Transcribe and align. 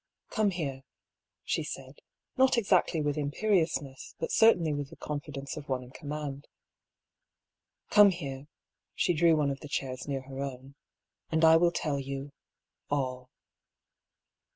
"Come 0.35 0.49
here," 0.49 0.81
she 1.43 1.63
said, 1.63 1.99
not 2.35 2.57
exactly 2.57 3.01
with 3.01 3.19
imperious 3.19 3.79
ness, 3.83 4.15
but 4.17 4.31
certainly 4.31 4.73
with 4.73 4.89
the 4.89 4.95
confidence 4.95 5.57
of 5.57 5.69
one 5.69 5.83
in 5.83 5.91
com 5.91 6.09
mand." 6.09 6.47
Come 7.91 8.09
here" 8.09 8.47
(she 8.95 9.13
drew 9.13 9.35
one 9.35 9.51
of 9.51 9.59
the 9.59 9.69
chairs 9.69 10.07
near 10.07 10.21
her 10.21 10.39
own)," 10.41 10.73
and 11.31 11.45
I 11.45 11.55
will 11.57 11.71
tell 11.71 11.99
you— 11.99 12.31
all." 12.89 13.29